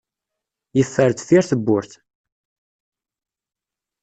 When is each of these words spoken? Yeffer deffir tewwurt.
Yeffer 0.77 1.11
deffir 1.17 1.43
tewwurt. 1.49 1.91